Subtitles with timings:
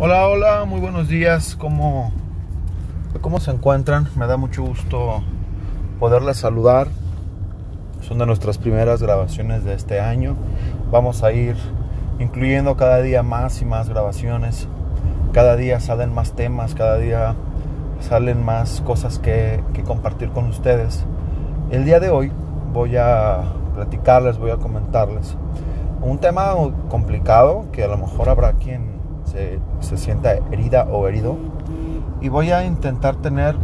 [0.00, 1.56] Hola, hola, muy buenos días.
[1.56, 2.12] ¿Cómo,
[3.20, 4.06] ¿Cómo se encuentran?
[4.14, 5.24] Me da mucho gusto
[5.98, 6.86] poderles saludar.
[8.02, 10.36] Son de nuestras primeras grabaciones de este año.
[10.92, 11.56] Vamos a ir
[12.20, 14.68] incluyendo cada día más y más grabaciones.
[15.32, 17.34] Cada día salen más temas, cada día
[17.98, 21.06] salen más cosas que, que compartir con ustedes.
[21.72, 22.30] El día de hoy
[22.72, 23.42] voy a
[23.74, 25.36] platicarles, voy a comentarles
[26.00, 26.54] un tema
[26.88, 28.97] complicado que a lo mejor habrá quien
[29.80, 31.36] se, sienta herida o herido.
[32.20, 33.56] Y voy a intentar tener,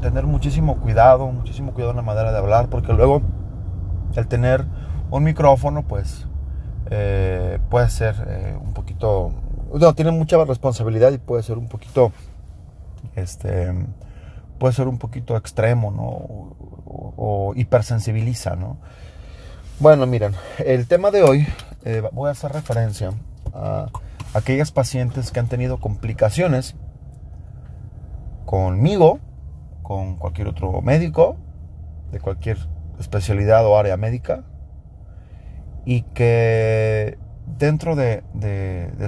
[0.00, 3.22] tener muchísimo cuidado, muchísimo cuidado en la manera de hablar, porque luego
[4.16, 4.64] el tener
[5.10, 6.26] un micrófono, pues
[6.90, 9.32] eh, puede ser eh, un poquito,
[9.72, 12.12] no, tiene mucha responsabilidad y puede ser un poquito,
[13.14, 13.72] este,
[14.58, 16.02] puede ser un poquito extremo, ¿no?
[16.04, 18.78] O, o hipersensibiliza, ¿no?
[19.78, 21.46] Bueno, miren, el tema de hoy
[21.84, 23.10] eh, voy a hacer referencia
[23.52, 23.86] a
[24.34, 26.74] aquellas pacientes que han tenido complicaciones
[28.44, 29.20] conmigo,
[29.82, 31.36] con cualquier otro médico,
[32.10, 32.58] de cualquier
[32.98, 34.44] especialidad o área médica,
[35.84, 38.22] y que dentro de,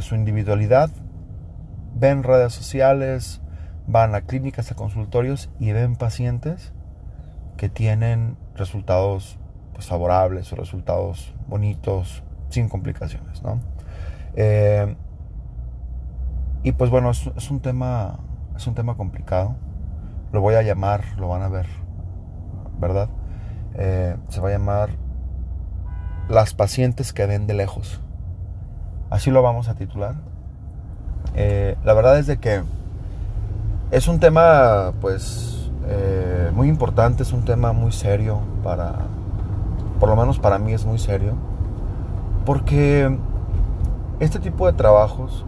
[0.00, 0.90] su individualidad
[1.94, 3.40] ven redes sociales,
[3.86, 6.72] van a clínicas, a consultorios y ven pacientes
[7.56, 9.38] que tienen resultados
[9.74, 13.42] pues, favorables o resultados bonitos, sin complicaciones.
[13.42, 13.60] ¿no?
[14.34, 14.96] Eh,
[16.64, 18.18] y pues bueno, es, un tema,
[18.56, 19.54] es un tema complicado.
[20.32, 21.66] Lo voy a llamar, lo van a ver,
[22.80, 23.10] ¿verdad?
[23.74, 24.88] Eh, se va a llamar
[26.28, 28.00] Las pacientes que ven de lejos.
[29.10, 30.14] Así lo vamos a titular.
[31.34, 32.62] Eh, la verdad es de que
[33.90, 38.94] es un tema, pues, eh, muy importante, es un tema muy serio para,
[40.00, 41.34] por lo menos para mí es muy serio,
[42.46, 43.18] porque
[44.18, 45.44] este tipo de trabajos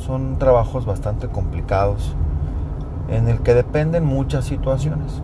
[0.00, 2.14] son trabajos bastante complicados
[3.08, 5.22] en el que dependen muchas situaciones.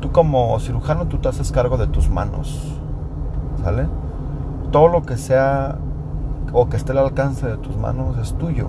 [0.00, 2.78] Tú como cirujano tú te haces cargo de tus manos,
[3.62, 3.86] ¿sale?
[4.70, 5.78] Todo lo que sea
[6.52, 8.68] o que esté al alcance de tus manos es tuyo.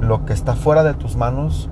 [0.00, 1.68] Lo que está fuera de tus manos,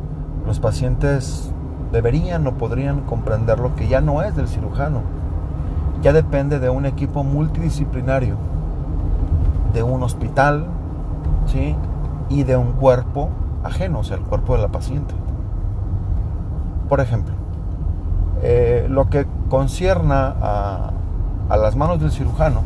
[0.46, 1.52] los pacientes
[1.92, 5.02] deberían o podrían comprender lo que ya no es del cirujano.
[6.02, 8.36] Ya depende de un equipo multidisciplinario,
[9.72, 10.66] de un hospital,
[11.46, 11.74] ¿sí?
[12.28, 13.30] y de un cuerpo
[13.64, 15.14] ajeno, o sea, el cuerpo de la paciente.
[16.88, 17.34] Por ejemplo,
[18.42, 20.90] eh, lo que concierna a,
[21.48, 22.62] a las manos del cirujano,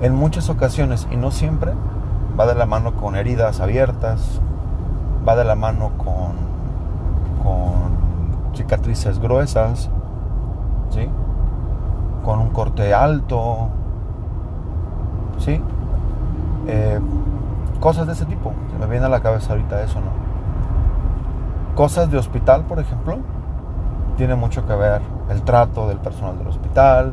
[0.00, 1.72] en muchas ocasiones y no siempre,
[2.38, 4.40] va de la mano con heridas abiertas,
[5.26, 6.36] va de la mano con,
[7.42, 9.90] con cicatrices gruesas,
[10.90, 11.08] ¿sí?
[12.24, 13.68] con un corte alto,
[15.38, 15.62] ¿sí?
[16.66, 17.00] Eh,
[17.80, 18.52] cosas de ese tipo.
[18.72, 20.10] Se me viene a la cabeza ahorita eso, ¿no?
[21.74, 23.18] Cosas de hospital, por ejemplo,
[24.16, 27.12] tiene mucho que ver el trato del personal del hospital,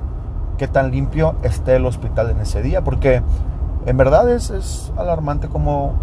[0.58, 3.22] qué tan limpio esté el hospital en ese día, porque
[3.86, 5.94] en verdad es, es alarmante como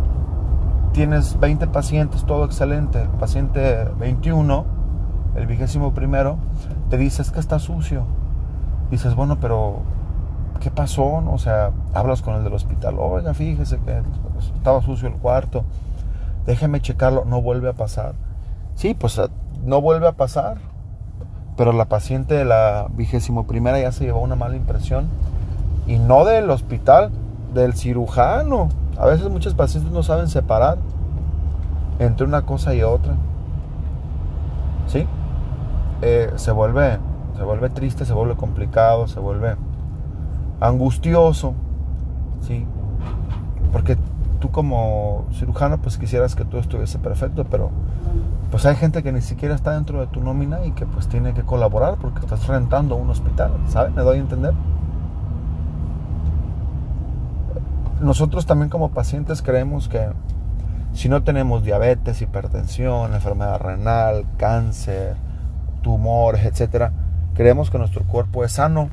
[0.92, 4.64] tienes 20 pacientes, todo excelente, el paciente 21,
[5.36, 6.36] el vigésimo primero,
[6.90, 8.04] te dices que está sucio.
[8.90, 9.82] Dices, bueno, pero
[10.60, 11.22] ¿qué pasó?
[11.31, 14.03] O sea, hablas con el del hospital, oiga, fíjese que
[14.54, 15.65] estaba sucio el cuarto,
[16.47, 18.15] déjeme checarlo, no vuelve a pasar.
[18.75, 19.28] Sí, pues ah,
[19.65, 20.59] no vuelve a pasar,
[21.56, 25.09] pero la paciente de la vigésimo primera ya se llevó una mala impresión,
[25.87, 27.10] y no del hospital,
[27.54, 28.69] del cirujano.
[28.97, 30.78] A veces muchos pacientes no saben separar
[31.98, 33.15] entre una cosa y otra.
[34.87, 35.06] ¿Sí?
[36.03, 36.98] Eh, se vuelve
[37.41, 39.56] se vuelve triste, se vuelve complicado, se vuelve
[40.60, 41.54] angustioso,
[42.47, 42.66] ¿sí?
[43.72, 43.97] Porque
[44.41, 47.71] tú como cirujano pues quisieras que todo estuviese perfecto, pero
[48.50, 51.34] pues hay gente que ni siquiera está dentro de tu nómina y que pues tiene
[51.34, 53.94] que colaborar porque estás rentando un hospital, ¿sabes?
[53.94, 54.54] ¿Me doy a entender?
[58.00, 60.09] Nosotros también como pacientes creemos que
[60.95, 65.16] si no tenemos diabetes, hipertensión, enfermedad renal, cáncer,
[65.83, 66.92] tumores, etcétera,
[67.34, 68.89] creemos que nuestro cuerpo es sano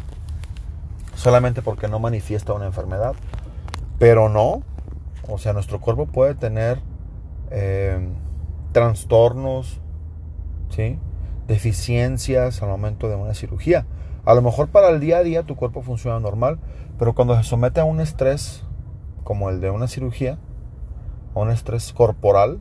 [1.18, 3.16] solamente porque no manifiesta una enfermedad.
[4.00, 4.62] Pero no,
[5.28, 6.80] o sea, nuestro cuerpo puede tener
[7.50, 8.08] eh,
[8.72, 9.82] trastornos,
[10.70, 11.00] ¿sí?
[11.48, 13.86] deficiencias al momento de una cirugía.
[14.26, 16.60] A lo mejor para el día a día tu cuerpo funciona normal,
[17.00, 18.64] pero cuando se somete a un estrés
[19.24, 20.38] como el de una cirugía,
[21.34, 22.60] a un estrés corporal,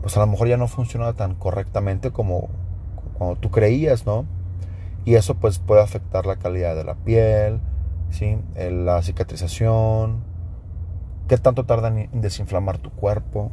[0.00, 2.48] pues a lo mejor ya no funciona tan correctamente como,
[3.18, 4.24] como tú creías, ¿no?
[5.04, 7.60] Y eso pues puede afectar la calidad de la piel,
[8.10, 8.38] ¿sí?
[8.54, 10.22] la cicatrización,
[11.28, 13.50] qué tanto tardan en desinflamar tu cuerpo.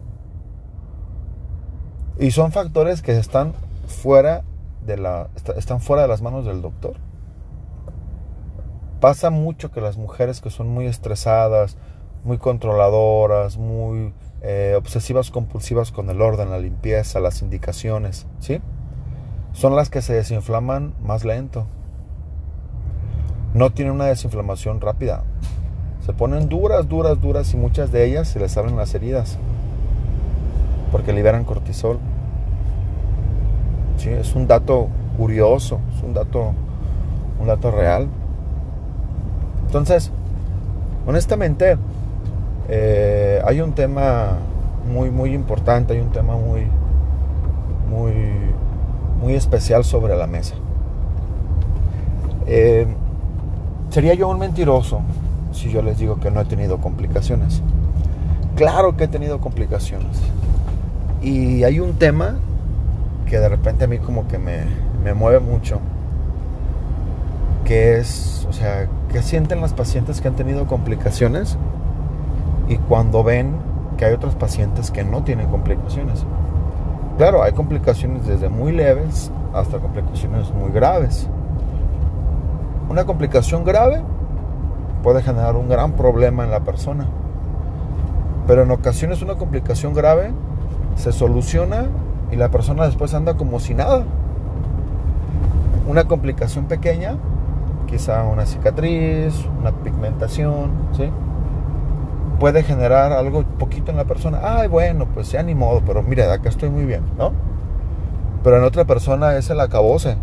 [2.19, 3.53] Y son factores que están
[3.87, 4.43] fuera
[4.85, 6.95] de la están fuera de las manos del doctor.
[8.99, 11.77] Pasa mucho que las mujeres que son muy estresadas,
[12.23, 18.59] muy controladoras, muy eh, obsesivas compulsivas con el orden, la limpieza, las indicaciones, ¿sí?
[19.57, 21.65] Son las que se desinflaman más lento.
[23.55, 25.23] No tienen una desinflamación rápida.
[26.05, 29.39] Se ponen duras, duras, duras y muchas de ellas se les abren las heridas
[30.91, 31.97] porque liberan cortisol.
[33.97, 36.53] Sí, es un dato curioso, es un dato,
[37.39, 38.09] un dato real.
[39.65, 40.11] Entonces,
[41.07, 41.79] honestamente,
[42.69, 44.37] eh, hay un tema
[44.93, 46.67] muy, muy importante, hay un tema muy,
[47.89, 48.46] muy,
[49.21, 50.55] muy especial sobre la mesa.
[52.45, 52.87] Eh,
[53.89, 55.01] sería yo un mentiroso
[55.51, 57.61] si yo les digo que no he tenido complicaciones.
[58.55, 60.17] Claro que he tenido complicaciones.
[61.21, 62.35] Y hay un tema
[63.25, 64.59] que de repente a mí como que me,
[65.03, 65.79] me mueve mucho,
[67.65, 71.57] que es, o sea, que sienten las pacientes que han tenido complicaciones
[72.69, 73.55] y cuando ven
[73.97, 76.23] que hay otros pacientes que no tienen complicaciones.
[77.17, 81.27] Claro, hay complicaciones desde muy leves hasta complicaciones muy graves.
[82.89, 84.03] Una complicación grave
[85.01, 87.07] puede generar un gran problema en la persona.
[88.45, 90.31] Pero en ocasiones una complicación grave
[90.95, 91.87] se soluciona
[92.31, 94.03] y la persona después anda como si nada.
[95.87, 97.15] Una complicación pequeña,
[97.87, 101.09] quizá una cicatriz, una pigmentación, ¿sí?
[102.39, 104.39] Puede generar algo poquito en la persona.
[104.43, 107.33] Ay, bueno, pues sea ni modo, pero mire, acá estoy muy bien, ¿no?
[108.43, 110.17] Pero en otra persona es el acabose.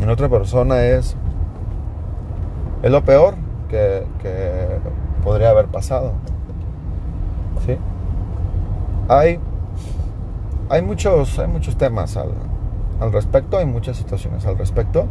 [0.00, 1.16] En otra persona es
[2.84, 3.34] es lo peor
[3.70, 4.04] que,
[5.24, 6.12] podría haber pasado.
[7.64, 7.78] ¿Sí?
[9.08, 9.40] Hay,
[10.68, 12.34] hay, muchos, hay muchos temas al,
[13.00, 15.06] al respecto, hay muchas situaciones al respecto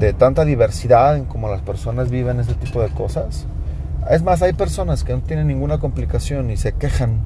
[0.00, 3.46] de tanta diversidad en cómo las personas viven ese tipo de cosas.
[4.10, 7.20] Es más, hay personas que no tienen ninguna complicación y se quejan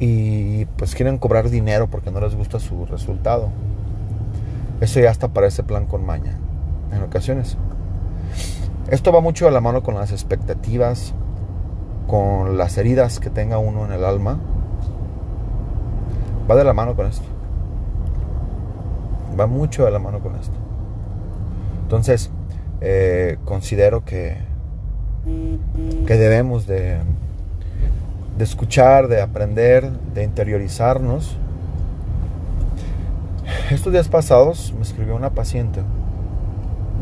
[0.00, 3.50] y pues quieren cobrar dinero porque no les gusta su resultado.
[4.80, 6.38] Eso ya hasta parece plan con maña
[6.92, 7.56] en ocasiones.
[8.88, 11.14] Esto va mucho de la mano con las expectativas,
[12.06, 14.38] con las heridas que tenga uno en el alma.
[16.50, 17.26] Va de la mano con esto.
[19.38, 20.56] Va mucho de la mano con esto.
[21.82, 22.30] Entonces,
[22.80, 24.36] eh, considero que,
[26.06, 26.98] que debemos de,
[28.38, 31.36] de escuchar, de aprender, de interiorizarnos.
[33.70, 35.82] Estos días pasados me escribió una paciente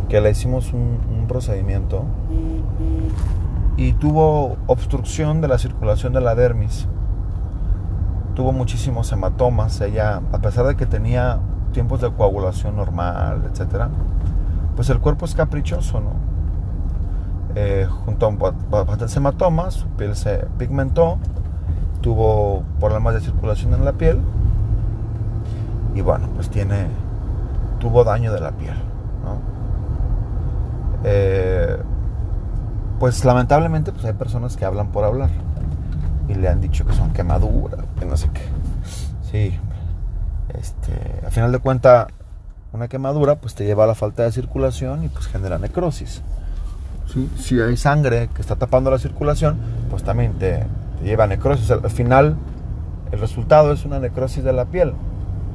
[0.08, 0.98] que le hicimos un,
[1.28, 2.06] procedimiento
[3.76, 6.88] y tuvo obstrucción de la circulación de la dermis.
[8.34, 9.78] Tuvo muchísimos hematomas.
[9.82, 11.38] Ella, a pesar de que tenía
[11.72, 13.90] tiempos de coagulación normal, etcétera,
[14.78, 16.12] pues el cuerpo es caprichoso, ¿no?
[17.56, 18.30] Eh, junto a
[18.70, 21.18] bastantes hematomas, su piel se pigmentó,
[22.00, 24.20] tuvo problemas de circulación en la piel
[25.96, 26.86] y bueno, pues tiene,
[27.80, 28.76] tuvo daño de la piel,
[29.24, 29.40] ¿no?
[31.02, 31.76] Eh,
[33.00, 35.30] pues lamentablemente pues hay personas que hablan por hablar
[36.28, 38.42] y le han dicho que son quemaduras, que no sé qué.
[39.28, 39.58] Sí,
[40.56, 42.06] este, a final de cuentas,
[42.72, 46.22] una quemadura pues te lleva a la falta de circulación y pues genera necrosis.
[47.38, 49.56] Si hay sangre que está tapando la circulación,
[49.88, 50.64] pues también te,
[51.02, 51.70] lleva a necrosis.
[51.70, 52.36] Al final,
[53.10, 54.92] el resultado es una necrosis de la piel,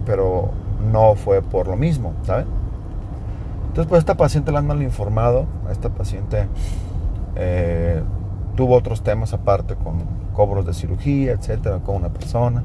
[0.05, 0.51] pero
[0.91, 2.45] no fue por lo mismo, ¿sabes?
[3.67, 5.45] Entonces, pues esta paciente la han mal informado.
[5.71, 6.47] Esta paciente
[7.35, 8.01] eh,
[8.55, 12.63] tuvo otros temas aparte con cobros de cirugía, etcétera, con una persona.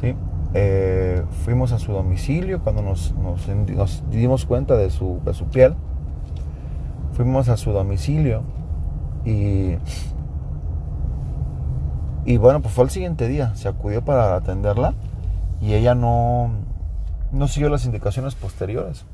[0.00, 0.14] ¿sí?
[0.58, 3.12] Eh, fuimos a su domicilio cuando nos,
[4.10, 5.20] dimos cuenta de su,
[5.52, 5.74] piel.
[7.12, 8.42] Fuimos a su domicilio
[9.26, 9.76] y,
[12.24, 13.54] y bueno, pues fue el siguiente día.
[13.54, 14.94] Se acudió para atenderla
[15.60, 16.50] y ella no,
[17.32, 19.04] no siguió las indicaciones posteriores.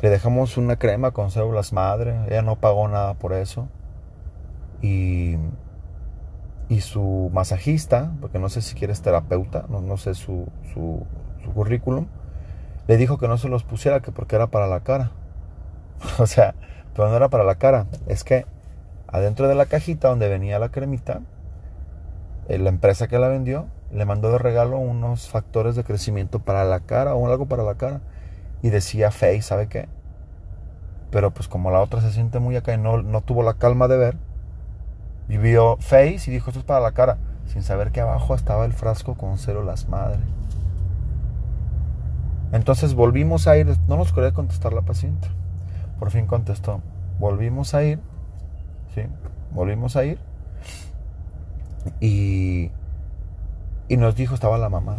[0.00, 2.20] Le dejamos una crema con células madre.
[2.28, 3.66] Ella no pagó nada por eso.
[4.80, 5.34] Y,
[6.68, 11.06] y su masajista, porque no sé si quiere terapeuta, no, no sé su, su,
[11.42, 12.06] su, currículum,
[12.86, 15.12] le dijo que no se los pusiera, que porque era para la cara.
[16.18, 16.54] o sea,
[16.94, 17.86] pero no era para la cara.
[18.06, 18.46] Es que
[19.06, 21.20] adentro de la cajita donde venía la cremita,
[22.48, 26.64] eh, la empresa que la vendió le mandó de regalo unos factores de crecimiento para
[26.64, 28.00] la cara o algo para la cara
[28.62, 29.88] y decía Face, ¿sabe qué?
[31.10, 33.88] pero pues como la otra se siente muy acá y no, no tuvo la calma
[33.88, 34.16] de ver,
[35.28, 38.72] vivió Face y dijo esto es para la cara, sin saber que abajo estaba el
[38.72, 40.20] frasco con células madre.
[42.52, 45.28] Entonces volvimos a ir, no nos quería contestar la paciente.
[45.98, 46.80] Por fin contestó.
[47.18, 48.00] Volvimos a ir,
[48.94, 49.02] ¿sí?
[49.52, 50.18] Volvimos a ir.
[52.00, 52.70] Y,
[53.88, 54.98] y nos dijo, estaba la mamá.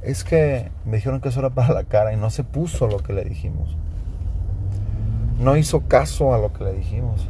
[0.00, 2.98] Es que me dijeron que eso era para la cara y no se puso lo
[2.98, 3.76] que le dijimos.
[5.38, 7.28] No hizo caso a lo que le dijimos.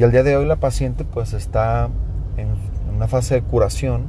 [0.00, 1.90] Y al día de hoy la paciente pues está
[2.38, 2.48] en
[2.90, 4.06] una fase de curación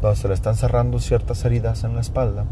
[0.00, 2.44] donde se le están cerrando ciertas heridas en la espalda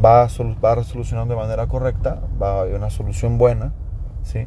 [0.00, 0.28] va,
[0.64, 3.72] va resolucionando de manera correcta, va a una solución buena,
[4.22, 4.46] ¿sí?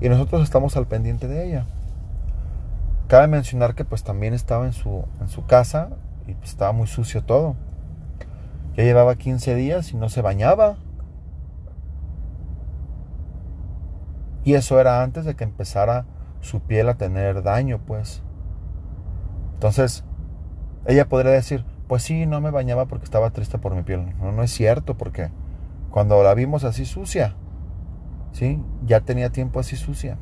[0.00, 1.66] Y nosotros estamos al pendiente de ella.
[3.08, 5.88] Cabe mencionar que pues también estaba en su, en su casa
[6.28, 7.56] y pues, estaba muy sucio todo.
[8.76, 10.76] Ya llevaba 15 días y no se bañaba.
[14.44, 16.04] Y eso era antes de que empezara
[16.44, 18.22] su piel a tener daño, pues.
[19.54, 20.04] Entonces,
[20.86, 24.16] ella podría decir, pues sí, no me bañaba porque estaba triste por mi piel.
[24.18, 25.30] No, no es cierto, porque
[25.90, 27.34] cuando la vimos así sucia,
[28.32, 28.60] ¿sí?
[28.84, 30.18] Ya tenía tiempo así sucia.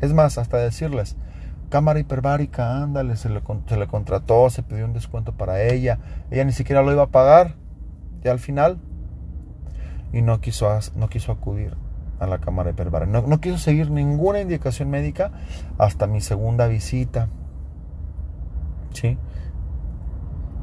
[0.00, 1.16] Es más, hasta decirles,
[1.68, 5.98] cámara hiperbárica, ándale, se le, se le contrató, se pidió un descuento para ella,
[6.30, 7.56] ella ni siquiera lo iba a pagar,
[8.22, 8.78] ya al final,
[10.12, 11.76] y no quiso, no quiso acudir
[12.18, 13.10] a la cámara hiperbárica.
[13.10, 15.32] No, no quiso seguir ninguna indicación médica
[15.78, 17.28] hasta mi segunda visita.
[18.92, 19.18] ¿Sí?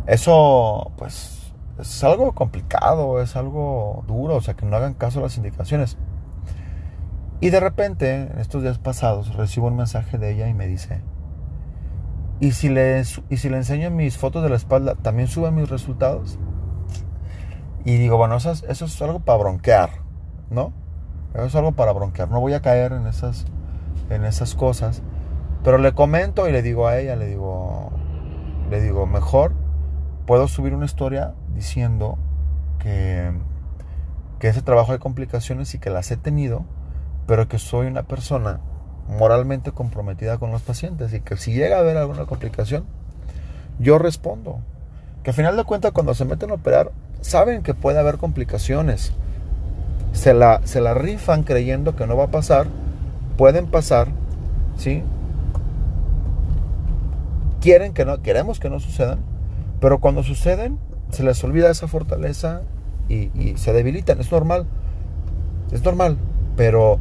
[0.08, 5.24] Eso, pues, es algo complicado, es algo duro, o sea, que no hagan caso a
[5.24, 5.98] las indicaciones.
[7.42, 11.02] Y de repente, en estos días pasados, recibo un mensaje de ella y me dice,
[12.40, 15.70] ¿y si le, y si le enseño mis fotos de la espalda, también sube mis
[15.70, 16.40] resultados?
[17.84, 19.90] Y digo, bueno, eso es, eso es algo para bronquear,
[20.50, 20.72] ¿no?
[21.44, 23.46] Es algo para bronquear, no voy a caer en esas,
[24.10, 25.02] en esas cosas.
[25.64, 27.92] Pero le comento y le digo a ella, le digo,
[28.70, 29.54] le digo, mejor
[30.26, 32.18] puedo subir una historia diciendo
[32.80, 33.32] que,
[34.40, 36.66] que ese trabajo hay complicaciones y que las he tenido,
[37.28, 38.60] pero que soy una persona
[39.08, 42.86] moralmente comprometida con los pacientes y que si llega a haber alguna complicación,
[43.80, 44.60] yo respondo.
[45.24, 49.14] Que al final de cuentas cuando se meten a operar, saben que puede haber complicaciones.
[50.16, 52.68] Se la, se la rifan creyendo que no va a pasar,
[53.38, 54.08] pueden pasar,
[54.78, 55.04] ¿sí?
[57.62, 59.20] Quieren que no, queremos que no sucedan,
[59.80, 60.80] pero cuando suceden,
[61.12, 62.62] se les olvida esa fortaleza
[63.10, 64.20] y, se debilitan.
[64.20, 64.66] Es normal.
[65.72, 66.18] Es normal.
[66.56, 67.00] Pero,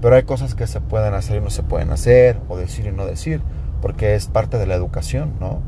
[0.00, 2.92] pero hay cosas que se pueden hacer y no se pueden hacer, o decir y
[2.92, 3.40] no decir,
[3.80, 5.60] porque es parte de la educación, ¿no?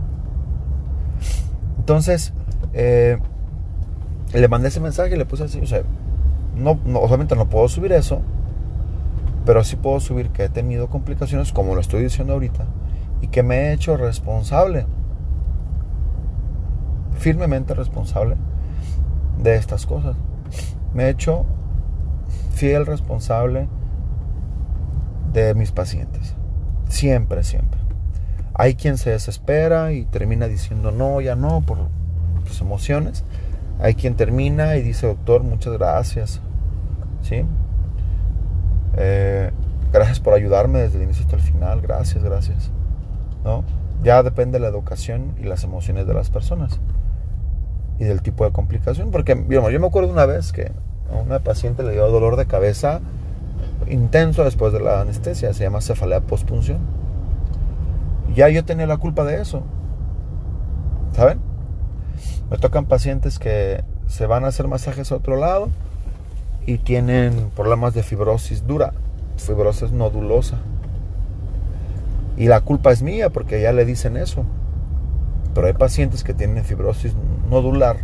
[1.79, 2.33] Entonces,
[2.73, 3.19] eh,
[4.33, 5.83] le mandé ese mensaje y le puse así, o sea,
[6.57, 8.21] no, obviamente no puedo subir eso,
[9.45, 12.67] pero sí puedo subir que he tenido complicaciones, como lo estoy diciendo ahorita,
[13.21, 14.87] y que me he hecho responsable
[17.21, 18.37] firmemente responsable
[19.39, 20.17] de estas cosas.
[20.95, 21.45] Me he hecho
[22.53, 23.69] fiel responsable
[25.33, 26.35] de mis pacientes.
[26.89, 27.79] Siempre, siempre.
[28.55, 31.79] Hay quien se desespera y termina diciendo no, ya no, por
[32.47, 33.25] sus emociones.
[33.81, 36.41] Hay quien termina y dice, doctor, muchas gracias.
[37.23, 37.45] ¿Sí?
[38.97, 39.51] Eh,
[39.93, 41.81] gracias por ayudarme desde el inicio hasta el final.
[41.81, 42.71] Gracias, gracias.
[43.45, 43.65] ¿No?
[44.03, 46.81] Ya depende de la educación y las emociones de las personas
[47.99, 49.11] y del tipo de complicación.
[49.11, 50.73] Porque digamos, yo me acuerdo una vez que
[51.13, 53.01] a una paciente le dio dolor de cabeza
[53.89, 56.79] intenso después de la anestesia, se llama cefalea postpunción.
[58.35, 59.63] Ya yo tenía la culpa de eso.
[61.13, 61.41] ¿Saben?
[62.51, 65.69] Me tocan pacientes que se van a hacer masajes a otro lado
[66.67, 68.93] y tienen problemas de fibrosis dura,
[69.37, 70.59] fibrosis nodulosa.
[72.37, 74.45] Y la culpa es mía porque ya le dicen eso.
[75.55, 77.15] Pero hay pacientes que tienen fibrosis
[77.49, 77.99] nodular,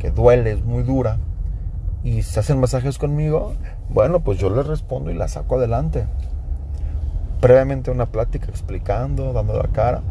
[0.00, 1.18] que duele, es muy dura,
[2.02, 3.54] y se hacen masajes conmigo,
[3.88, 6.06] bueno, pues yo les respondo y la saco adelante.
[7.40, 10.02] Previamente una plática explicando, dando la cara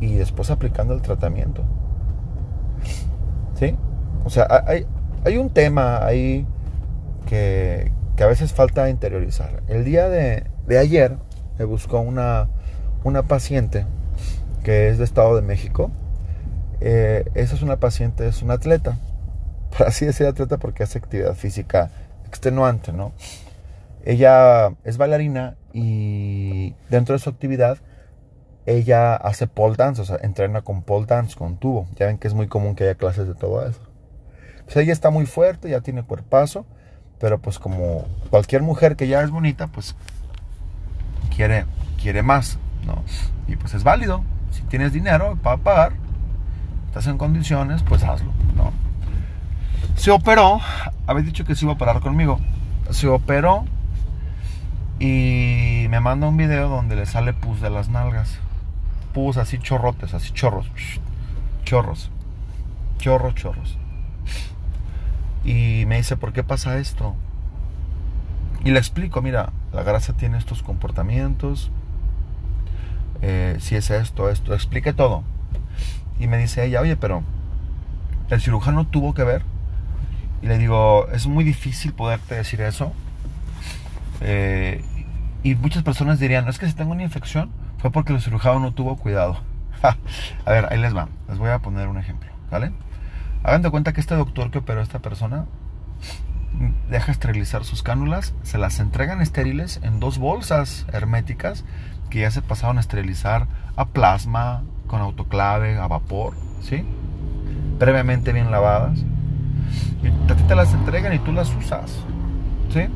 [0.00, 1.62] y después aplicando el tratamiento.
[3.58, 3.74] ¿Sí?
[4.24, 4.86] O sea, hay,
[5.24, 6.46] hay un tema ahí
[7.26, 9.62] que, que, a veces falta interiorizar.
[9.68, 11.16] El día de, de ayer
[11.58, 12.48] me buscó una,
[13.04, 13.86] una paciente
[14.62, 15.90] que es de Estado de México.
[16.80, 18.98] Eh, esa es una paciente, es una atleta,
[19.76, 21.90] por así decir atleta porque hace actividad física
[22.26, 23.12] extenuante, ¿no?
[24.04, 27.78] Ella es bailarina y dentro de su actividad
[28.66, 31.86] ella hace pole dance, o sea, entrena con pole dance, con tubo.
[31.94, 33.80] Ya ven que es muy común que haya clases de todo eso.
[34.64, 36.66] Pues ella está muy fuerte, ya tiene cuerpazo
[37.20, 39.94] Pero pues como cualquier mujer que ya es bonita, pues
[41.34, 41.64] quiere,
[42.02, 43.02] quiere más, ¿no?
[43.46, 44.22] Y pues es válido.
[44.50, 45.92] Si tienes dinero para pagar,
[46.88, 48.72] estás en condiciones, pues hazlo, ¿no?
[49.96, 50.60] Se operó,
[51.06, 52.40] habéis dicho que se iba a operar conmigo.
[52.90, 53.64] Se operó
[54.98, 58.38] y me manda un video donde le sale pus de las nalgas.
[59.16, 60.70] Pus así chorrotes, así chorros.
[61.64, 62.10] Chorros.
[62.98, 63.78] Chorros, chorros.
[65.42, 67.14] Y me dice, ¿por qué pasa esto?
[68.62, 71.70] Y le explico, mira, la grasa tiene estos comportamientos.
[73.22, 75.22] Eh, si es esto, esto, explique todo.
[76.20, 77.22] Y me dice ella, oye, pero
[78.28, 79.44] el cirujano tuvo que ver.
[80.42, 82.92] Y le digo, es muy difícil poderte decir eso.
[84.20, 84.84] Eh,
[85.42, 88.72] y muchas personas dirían, es que si tengo una infección fue porque el cirujano no
[88.72, 89.40] tuvo cuidado.
[90.44, 91.08] a ver, ahí les va.
[91.28, 92.72] Les voy a poner un ejemplo, ¿vale?
[93.42, 95.46] Hagan de cuenta que este doctor que operó a esta persona
[96.88, 101.64] deja esterilizar sus cánulas, se las entregan estériles en dos bolsas herméticas
[102.10, 106.84] que ya se pasaron a esterilizar a plasma, con autoclave, a vapor, ¿sí?
[107.78, 109.00] Previamente bien lavadas.
[110.02, 111.92] Y a ti te las entregan y tú las usas,
[112.72, 112.86] ¿sí?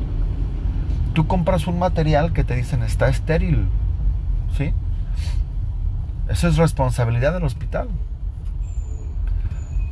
[1.13, 3.67] Tú compras un material que te dicen está estéril,
[4.57, 4.73] ¿sí?
[6.29, 7.89] Eso es responsabilidad del hospital.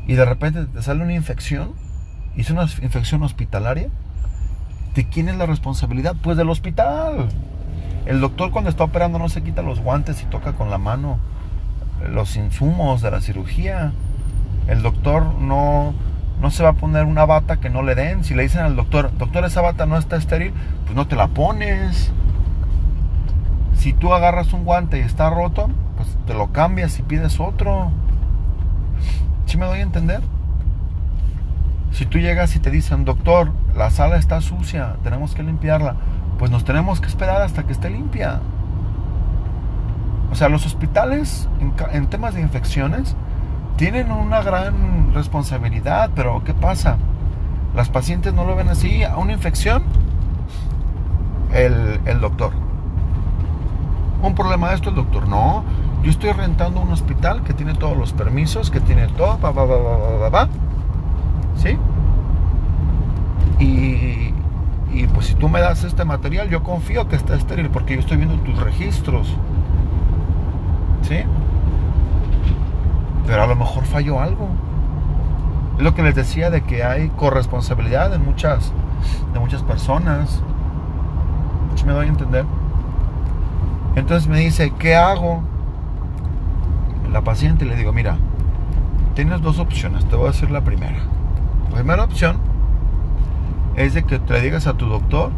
[0.08, 1.74] Y de repente te sale una infección,
[2.36, 3.90] y es una infección hospitalaria,
[4.96, 6.16] ¿de quién es la responsabilidad?
[6.22, 7.30] Pues del hospital.
[8.06, 11.20] El doctor cuando está operando no se quita los guantes y toca con la mano
[12.08, 13.92] los insumos de la cirugía.
[14.68, 15.94] El doctor no,
[16.42, 18.24] no se va a poner una bata que no le den.
[18.24, 20.54] Si le dicen al doctor, doctor, esa bata no está estéril,
[20.86, 22.12] pues no te la pones.
[23.80, 27.92] Si tú agarras un guante y está roto, pues te lo cambias y pides otro.
[29.46, 30.22] ¿Sí me doy a entender?
[31.94, 35.96] Si tú llegas y te dicen, doctor, la sala está sucia, tenemos que limpiarla,
[36.38, 38.42] pues nos tenemos que esperar hasta que esté limpia.
[40.30, 41.48] O sea, los hospitales
[41.94, 43.16] en, temas de infecciones
[43.78, 46.98] tienen una gran responsabilidad, pero ¿qué pasa?
[47.74, 49.06] Las pacientes no lo ven así.
[49.06, 49.84] A una infección,
[51.54, 52.69] el, el doctor.
[54.22, 55.28] Un problema de esto, el doctor.
[55.28, 55.64] No,
[56.04, 59.66] yo estoy rentando un hospital que tiene todos los permisos, que tiene todo, va, va,
[59.66, 60.50] va, va, va,
[61.56, 61.78] ¿sí?
[63.60, 64.34] Y,
[64.94, 68.00] y pues si tú me das este material, yo confío que está estéril porque yo
[68.00, 69.36] estoy viendo tus registros.
[71.04, 71.20] ¿Sí?
[73.26, 74.50] Pero a lo mejor falló algo.
[75.78, 78.74] Es lo que les decía de que hay corresponsabilidad de muchas,
[79.34, 80.42] de muchas personas.
[81.76, 82.46] ¿Sí me doy a entender?
[83.96, 85.44] Entonces me dice, ¿qué hago?
[87.12, 88.18] La paciente le digo, mira,
[89.16, 91.00] tienes dos opciones, te voy a decir la primera.
[91.70, 92.38] La primera opción
[93.76, 95.32] es de que te digas a tu doctor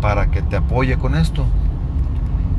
[0.00, 1.44] para que te apoye con esto.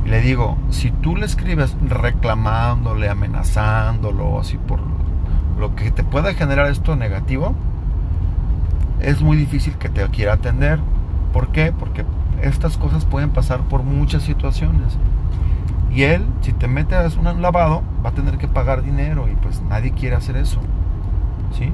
[0.06, 4.80] Le digo, si tú le escribes reclamándole, amenazándolo, así por
[5.58, 7.56] lo que te pueda generar esto negativo,
[9.00, 10.80] es muy difícil que te quiera atender.
[11.32, 11.72] ¿Por qué?
[11.72, 12.06] Porque
[12.43, 14.97] estas cosas pueden pasar por muchas situaciones.
[15.91, 19.62] Y él, si te metes un lavado, va a tener que pagar dinero y pues
[19.62, 20.60] nadie quiere hacer eso.
[21.58, 21.71] ¿Sí?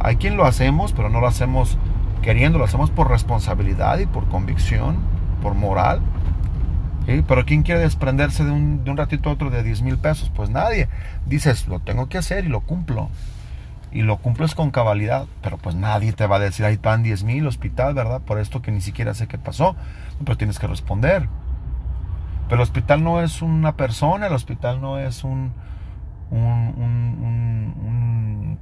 [0.00, 1.76] Hay quien lo hacemos, pero no lo hacemos
[2.22, 4.98] queriendo, lo hacemos por responsabilidad y por convicción,
[5.42, 6.00] por moral.
[7.06, 10.30] Pero ¿quién quiere desprenderse de un, de un ratito a otro de 10 mil pesos?
[10.34, 10.88] Pues nadie.
[11.26, 13.08] Dices, lo tengo que hacer y lo cumplo.
[13.90, 17.24] Y lo cumples con cabalidad, pero pues nadie te va a decir, ahí van 10
[17.24, 18.20] mil hospital, ¿verdad?
[18.20, 19.76] Por esto que ni siquiera sé qué pasó.
[20.24, 21.28] Pero tienes que responder.
[22.48, 25.52] Pero el hospital no es una persona, el hospital no es un,
[26.30, 26.88] un,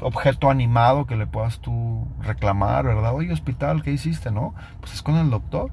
[0.01, 3.15] objeto animado que le puedas tú reclamar, ¿verdad?
[3.15, 4.31] Oye, hospital, ¿qué hiciste?
[4.31, 5.71] No, pues es con el doctor.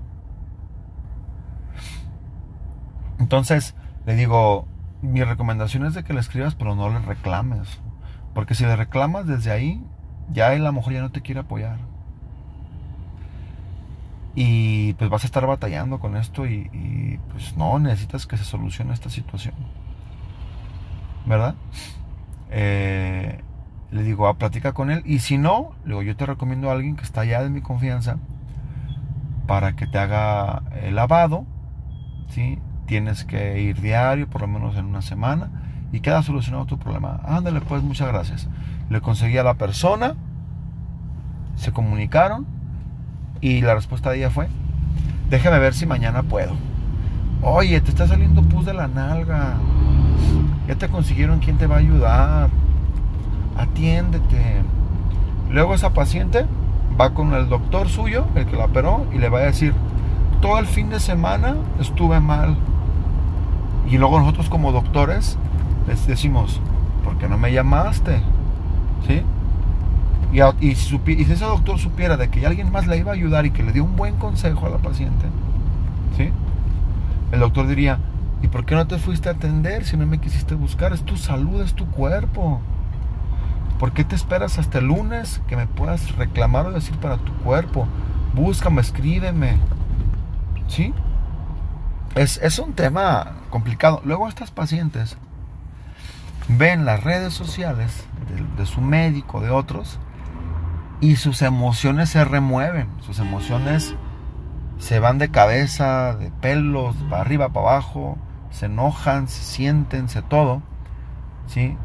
[3.20, 4.68] Entonces, le digo,
[5.02, 7.82] mi recomendación es de que le escribas, pero no le reclames.
[8.34, 9.84] Porque si le reclamas desde ahí,
[10.32, 11.78] ya él a lo mejor ya no te quiere apoyar.
[14.36, 18.94] Y pues vas a estar batallando con esto y, pues no, necesitas que se solucione
[18.94, 19.54] esta situación.
[21.26, 21.56] ¿Verdad?
[22.50, 23.40] Eh,
[23.92, 25.04] le digo, a ah, platica con él.
[25.06, 28.18] Y si no, le yo te recomiendo a alguien que está allá de mi confianza
[29.48, 31.46] para que te haga el lavado.
[32.30, 32.58] ¿sí?
[32.88, 35.63] Tienes que ir diario, por lo menos en una semana.
[35.94, 37.22] Y queda solucionado tu problema.
[37.24, 38.50] Ándale, pues, muchas gracias.
[38.90, 40.16] Le conseguí a la persona.
[41.56, 42.46] Se comunicaron
[43.40, 44.48] y la respuesta de ella fue,
[45.30, 46.54] déjame ver si mañana puedo.
[47.42, 49.56] Oye, te está saliendo pus de la nalga.
[50.68, 52.50] Ya te consiguieron quién te va a ayudar.
[53.58, 54.62] Atiéndete.
[55.50, 56.46] Luego esa paciente
[57.00, 59.74] va con el doctor suyo, el que la operó, y le va a decir,
[60.42, 62.56] todo el fin de semana estuve mal.
[63.90, 65.38] Y luego nosotros como doctores
[65.88, 66.62] les decimos,
[67.04, 68.22] ¿por qué no me llamaste?
[69.08, 69.24] ¿Sí?
[70.34, 73.62] Y, si, ese doctor supiera de que alguien más le iba a ayudar y que
[73.62, 75.28] le dio un buen consejo a la paciente,
[76.18, 76.32] ¿sí?
[77.32, 78.00] El doctor diría,
[78.42, 80.92] ¿y por qué no te fuiste a atender si no me quisiste buscar?
[80.92, 82.62] Es tu salud, es tu cuerpo.
[83.78, 87.32] ¿Por qué te esperas hasta el lunes que me puedas reclamar o decir para tu
[87.44, 87.88] cuerpo?
[88.34, 89.58] Búscame, escríbeme.
[90.68, 90.94] ¿Sí?
[92.16, 94.02] Es, es un tema complicado.
[94.04, 95.18] Luego estas pacientes
[96.48, 98.06] ven las redes sociales
[98.58, 100.00] de, su médico, de otros,
[101.02, 103.96] y sus emociones se remueven, sus emociones
[104.80, 108.18] se van de cabeza, de pelos, para arriba, para abajo,
[108.52, 110.62] se enojan, se sienten, se todo,
[111.48, 111.76] ¿sí?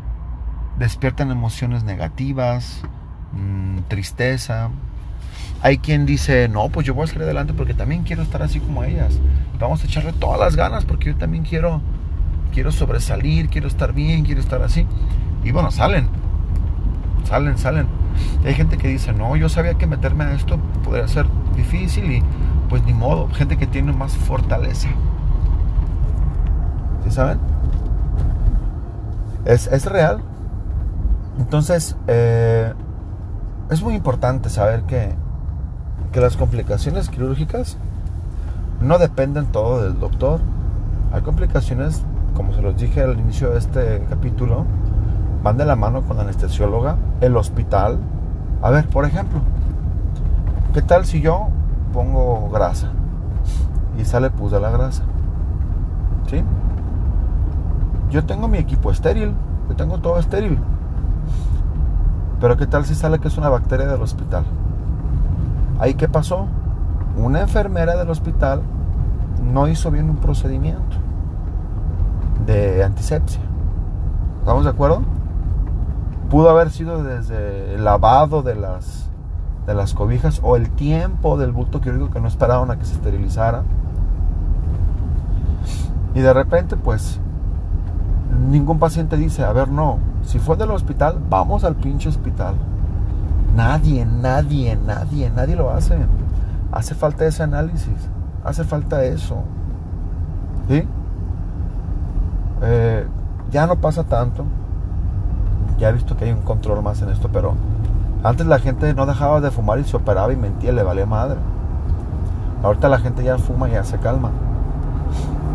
[0.78, 2.82] Despiertan emociones negativas,
[3.32, 4.70] mm, tristeza.
[5.62, 8.60] Hay quien dice, no, pues yo voy a salir adelante porque también quiero estar así
[8.60, 9.18] como ellas.
[9.58, 11.80] Vamos a echarle todas las ganas porque yo también quiero
[12.58, 14.84] quiero sobresalir, quiero estar bien, quiero estar así.
[15.44, 16.08] Y bueno, salen,
[17.22, 17.86] salen, salen.
[18.44, 22.22] hay gente que dice, no, yo sabía que meterme a esto podría ser difícil y
[22.68, 24.88] pues ni modo, gente que tiene más fortaleza.
[27.04, 27.38] ¿Sí saben?
[29.44, 30.20] Es, es real.
[31.38, 32.74] Entonces, eh,
[33.70, 35.14] es muy importante saber que,
[36.10, 37.76] que las complicaciones quirúrgicas
[38.80, 40.40] no dependen todo del doctor.
[41.12, 42.02] Hay complicaciones
[42.38, 44.64] como se los dije al inicio de este capítulo,
[45.42, 47.98] van de la mano con la anestesióloga, el hospital.
[48.62, 49.40] A ver, por ejemplo,
[50.72, 51.48] ¿qué tal si yo
[51.92, 52.92] pongo grasa
[53.98, 55.02] y sale pus de la grasa?
[56.30, 56.44] ¿Sí?
[58.08, 59.34] Yo tengo mi equipo estéril,
[59.68, 60.60] yo tengo todo estéril.
[62.40, 64.44] Pero ¿qué tal si sale que es una bacteria del hospital?
[65.80, 66.46] ¿Ahí qué pasó?
[67.16, 68.62] Una enfermera del hospital
[69.42, 71.07] no hizo bien un procedimiento
[72.48, 73.40] de antisepsia.
[74.40, 75.02] ¿Estamos de acuerdo?
[76.30, 79.10] Pudo haber sido desde el lavado de las,
[79.66, 82.94] de las cobijas o el tiempo del bulto quirúrgico que no esperaron a que se
[82.94, 83.64] esterilizara.
[86.14, 87.20] Y de repente, pues,
[88.50, 92.54] ningún paciente dice, a ver, no, si fue del hospital, vamos al pinche hospital.
[93.54, 95.98] Nadie, nadie, nadie, nadie lo hace.
[96.72, 98.08] Hace falta ese análisis,
[98.42, 99.36] hace falta eso.
[100.68, 100.86] ¿Sí?
[102.62, 103.06] Eh,
[103.50, 104.44] ya no pasa tanto.
[105.78, 107.54] Ya he visto que hay un control más en esto, pero
[108.24, 111.38] antes la gente no dejaba de fumar y se operaba y mentía, le valía madre.
[112.62, 114.30] Ahorita la gente ya fuma y ya se calma.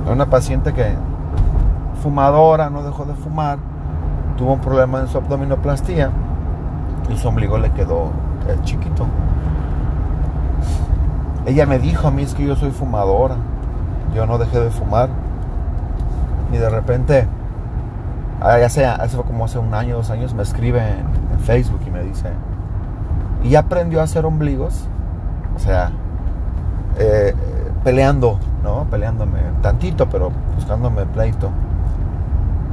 [0.06, 0.96] Hay una paciente que
[2.02, 3.58] fumadora, no dejó de fumar,
[4.38, 6.10] tuvo un problema en su abdominoplastía
[7.10, 8.12] y su ombligo le quedó
[8.48, 9.06] eh, chiquito.
[11.46, 13.36] Ella me dijo a mí es que yo soy fumadora,
[14.16, 15.10] yo no dejé de fumar
[16.54, 17.28] y de repente,
[18.40, 21.90] ah, ya sea, hace como hace un año, dos años, me escribe en, Facebook y
[21.90, 22.30] me dice,
[23.44, 24.88] y aprendió a hacer ombligos,
[25.58, 25.92] o sea,
[26.98, 27.36] eh,
[27.84, 28.86] peleando, ¿no?
[28.90, 31.50] Peleándome tantito, pero buscándome pleito.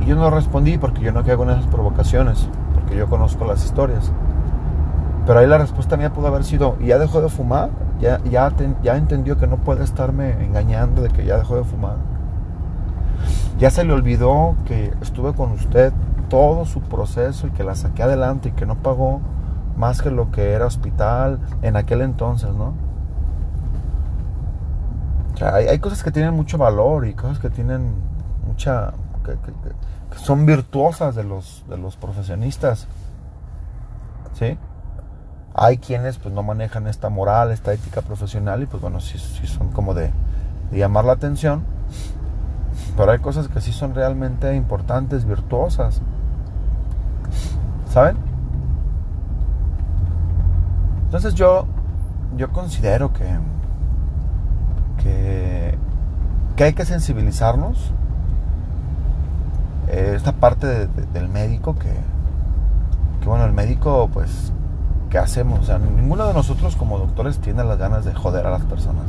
[0.00, 3.64] Y yo no respondí porque yo no caigo en esas provocaciones, porque yo conozco las
[3.64, 4.12] historias.
[5.26, 7.70] Pero ahí la respuesta mía pudo haber sido, ¿y ya dejó de fumar?
[8.00, 8.52] ¿Ya, ya,
[8.84, 11.96] ya entendió que no puede estarme engañando de que ya dejó de fumar?
[13.58, 15.92] Ya se le olvidó que estuve con usted
[16.28, 19.20] todo su proceso y que la saqué adelante y que no pagó
[19.76, 22.74] más que lo que era hospital en aquel entonces, ¿no?
[25.34, 27.94] O sea, hay, cosas que tienen mucho valor y cosas que tienen
[28.46, 28.92] mucha...
[29.24, 29.36] que,
[30.16, 32.86] son virtuosas de los, de los profesionistas.
[34.38, 34.58] ¿Sí?
[35.54, 39.70] Hay quienes pues no manejan esta moral, esta ética profesional y pues bueno, sí, son
[39.70, 40.10] como de
[40.72, 41.64] llamar la atención
[43.00, 46.02] pero hay cosas que sí son realmente importantes, virtuosas.
[47.88, 48.18] ¿Saben?
[51.06, 51.64] Entonces yo,
[52.36, 53.24] yo considero que,
[55.02, 57.90] que, hay que sensibilizarnos.
[59.88, 61.94] Eh, esta parte del médico que,
[63.22, 64.52] que, bueno, el médico pues,
[65.08, 65.60] ¿qué hacemos?
[65.60, 69.06] O sea, ninguno de nosotros como doctores tiene las ganas de joder a las personas.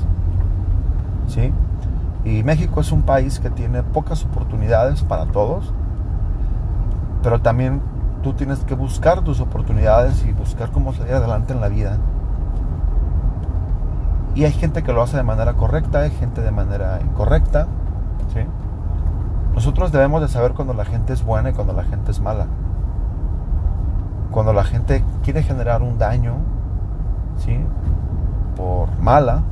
[1.28, 1.52] ¿Sí?
[2.24, 5.74] Y México es un país que tiene pocas oportunidades para todos,
[7.24, 7.82] pero también
[8.22, 11.98] tú tienes que buscar tus oportunidades y buscar cómo salir adelante en la vida.
[14.36, 17.68] Y hay gente que lo hace de manera correcta, hay gente de manera incorrecta.
[18.34, 18.40] ¿sí?
[19.54, 22.48] Nosotros debemos de saber cuando la gente es buena y cuando la gente es mala.
[24.32, 26.36] Cuando la gente quiere generar un daño,
[27.38, 27.60] ¿sí?
[28.56, 29.44] Por mala,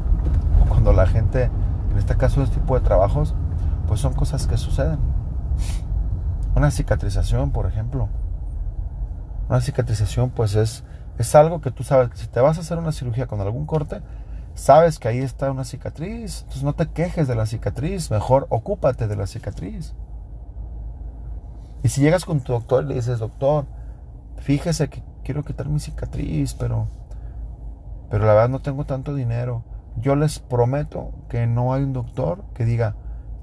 [0.63, 1.51] o cuando la gente, en
[1.99, 3.35] este caso, este tipo de trabajos,
[3.87, 4.99] pues son cosas que suceden.
[6.55, 8.09] Una cicatrización, por ejemplo.
[9.47, 10.83] Una cicatrización, pues es,
[11.17, 14.01] es algo que tú sabes, si te vas a hacer una cirugía con algún corte,
[14.55, 16.41] sabes que ahí está una cicatriz.
[16.41, 19.93] Entonces no te quejes de la cicatriz, mejor ocúpate de la cicatriz.
[21.83, 23.65] Y si llegas con tu doctor y le dices, doctor,
[24.37, 26.87] fíjese que quiero quitar mi cicatriz, pero,
[28.09, 29.63] pero la verdad no tengo tanto dinero.
[30.01, 32.95] Yo les prometo que no hay un doctor que diga,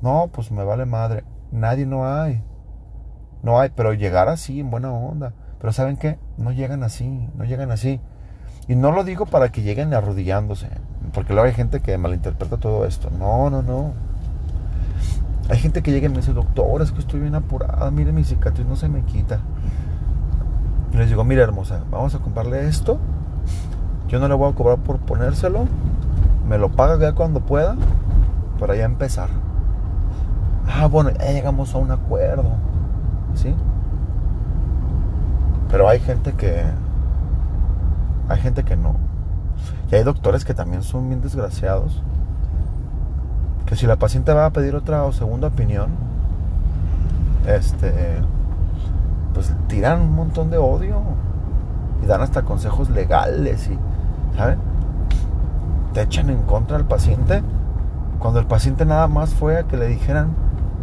[0.03, 1.25] no, pues me vale madre.
[1.53, 2.43] Nadie no hay.
[3.43, 5.33] No hay, pero llegar así, en buena onda.
[5.61, 6.19] Pero ¿saben qué?
[6.37, 8.01] No llegan así, no llegan así.
[8.69, 10.69] Y no lo digo para que lleguen arrodillándose,
[11.13, 13.11] porque luego hay gente que malinterpreta todo esto.
[13.11, 13.93] No, no, no.
[15.49, 18.25] Hay gente que llega y me dice, doctor, es que estoy bien apurada, mire mi
[18.25, 19.41] cicatriz no se me quita.
[20.93, 22.99] Y les digo, mira hermosa, vamos a comprarle esto.
[24.09, 25.67] Yo no le voy a cobrar por ponérselo.
[26.49, 27.77] Me lo paga ya cuando pueda
[28.59, 29.29] para ya empezar.
[30.69, 32.51] Ah, bueno, ya llegamos a un acuerdo.
[33.35, 33.55] ¿Sí?
[35.71, 36.63] Pero hay gente que...
[38.29, 38.97] Hay gente que no.
[39.91, 42.03] Y hay doctores que también son bien desgraciados.
[43.67, 45.91] Que si la paciente va a pedir otra o segunda opinión,
[47.47, 47.93] este,
[49.35, 51.01] pues tiran un montón de odio
[52.03, 53.79] y dan hasta consejos legales y,
[54.37, 54.59] ¿saben?
[55.97, 57.43] Te echan en contra al paciente
[58.19, 60.29] cuando el paciente nada más fue a que le dijeran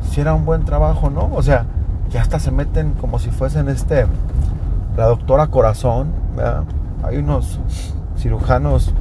[0.09, 1.29] si era un buen trabajo, ¿no?
[1.35, 1.67] O sea,
[2.09, 4.07] ya hasta se meten como si fuesen este,
[4.97, 6.07] la doctora corazón.
[7.03, 7.59] Hay unos
[8.17, 8.91] cirujanos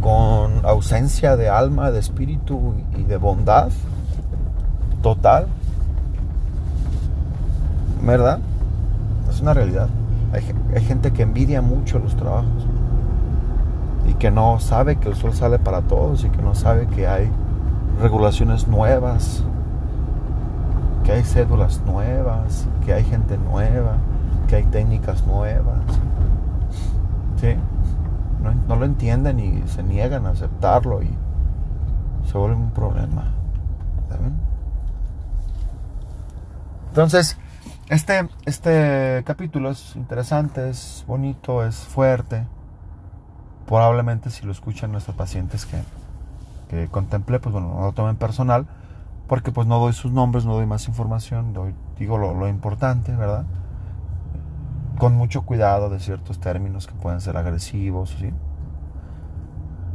[0.00, 3.70] con ausencia de alma, de espíritu y de bondad
[5.02, 5.48] total.
[8.04, 8.38] ¿Verdad?
[9.28, 9.88] Es una realidad.
[10.32, 12.68] Hay, gente que envidia mucho los trabajos
[14.18, 17.30] que no sabe que el sol sale para todos y que no sabe que hay
[18.00, 19.44] regulaciones nuevas,
[21.04, 23.96] que hay cédulas nuevas, que hay gente nueva,
[24.48, 25.80] que hay técnicas nuevas.
[27.40, 27.56] ¿Sí?
[28.68, 31.10] No, lo entienden y se niegan a aceptarlo y
[32.30, 33.32] se vuelve un problema.
[36.88, 37.36] Entonces,
[37.88, 42.46] este, este capítulo es interesante, es bonito, es fuerte.
[43.66, 45.78] Probablemente si lo escuchan nuestros pacientes que,
[46.68, 48.66] que contemplé, pues bueno, no lo tomen personal,
[49.26, 53.44] porque pues no doy sus nombres, no doy más información, doy, digo lo, importante, ¿verdad?
[54.98, 58.30] Con mucho cuidado de ciertos términos que pueden ser agresivos, ¿sí?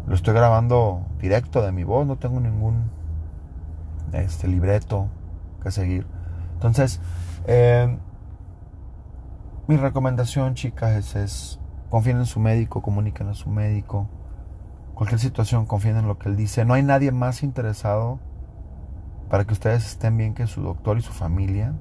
[0.07, 2.89] Lo estoy grabando directo de mi voz, no tengo ningún
[4.13, 5.07] este, libreto
[5.61, 6.07] que seguir.
[6.55, 6.99] Entonces,
[7.45, 7.95] eh,
[9.67, 11.58] mi recomendación, chicas, es,
[11.89, 14.07] confíen en su médico, comuniquen a su médico.
[14.93, 16.65] Cualquier situación, confíen en lo que él dice.
[16.65, 18.19] No hay nadie más interesado
[19.29, 21.73] para que ustedes estén bien que su doctor y su familia.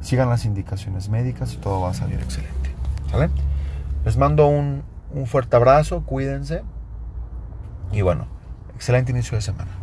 [0.00, 2.74] Sigan las indicaciones médicas y todo va a salir excelente.
[3.10, 3.30] ¿Sale?
[4.04, 6.62] Les mando un, un fuerte abrazo, cuídense.
[7.92, 8.26] Y bueno,
[8.74, 9.77] excelente inicio de semana.